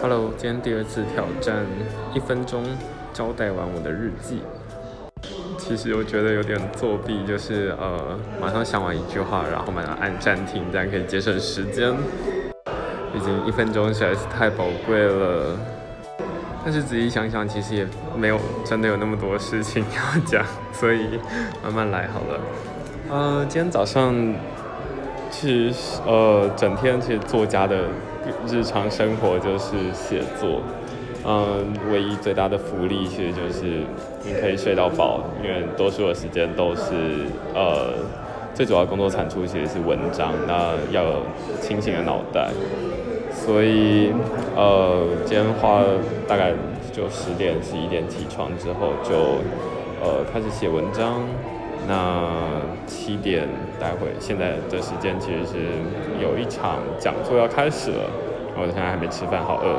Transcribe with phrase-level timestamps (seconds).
[0.00, 1.64] Hello，今天第二次挑战
[2.14, 2.64] 一分钟
[3.12, 4.42] 交代完我的日记。
[5.58, 11.92] 其实我觉得有点作弊，就是呃，马上想完一句话，然后马上按暂停，这样可以节省时间。
[13.12, 15.58] 毕竟一分钟实在是太宝贵了。
[16.64, 21.18] 但是仔细想想，其实也没有真的有那么多事情要讲，所以
[21.62, 22.40] 慢慢来好了。
[23.10, 24.14] 呃，今天早上
[25.40, 27.76] 其实呃，整天其实作家的
[28.46, 30.60] 日常生活就是写作。
[31.26, 33.82] 嗯，唯一最大的福利其实就是
[34.22, 37.94] 你可以睡到饱，因为多数的时间都是呃，
[38.54, 41.22] 最主要工作产出其实是文章，那要有
[41.60, 42.50] 清醒的脑袋。
[43.32, 44.12] 所以，
[44.54, 45.82] 呃，今天花
[46.28, 46.52] 大概
[46.92, 49.42] 就十点、十一点起床之后，就
[50.00, 51.20] 呃开始写文章。
[51.86, 53.48] 那七点
[53.78, 55.54] 待会，现在的时间其实是
[56.22, 58.10] 有一场讲座要开始了，
[58.56, 59.78] 我现在还没吃饭，好饿。